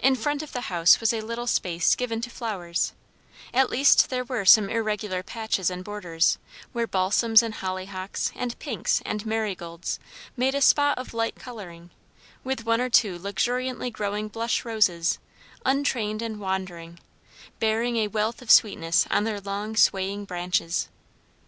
In 0.00 0.16
front 0.16 0.42
of 0.42 0.50
the 0.52 0.62
house 0.62 0.98
was 0.98 1.12
a 1.12 1.20
little 1.20 1.46
space 1.46 1.94
given 1.94 2.20
to 2.22 2.28
flowers; 2.28 2.92
at 3.52 3.70
least 3.70 4.10
there 4.10 4.24
were 4.24 4.44
some 4.44 4.68
irregular 4.68 5.22
patches 5.22 5.70
and 5.70 5.84
borders, 5.84 6.38
where 6.72 6.88
balsams 6.88 7.40
and 7.40 7.54
hollyhocks 7.54 8.32
and 8.34 8.58
pinks 8.58 9.00
and 9.06 9.24
marigolds 9.24 10.00
made 10.36 10.56
a 10.56 10.60
spot 10.60 10.98
of 10.98 11.14
light 11.14 11.36
colouring; 11.36 11.90
with 12.42 12.66
one 12.66 12.80
or 12.80 12.90
two 12.90 13.16
luxuriantly 13.16 13.92
growing 13.92 14.26
blush 14.26 14.64
roses, 14.64 15.20
untrained 15.64 16.20
and 16.20 16.40
wandering, 16.40 16.98
bearing 17.60 17.96
a 17.98 18.08
wealth 18.08 18.42
of 18.42 18.50
sweetness 18.50 19.06
on 19.08 19.22
their 19.22 19.40
long, 19.40 19.76
swaying 19.76 20.24
branches. 20.24 20.88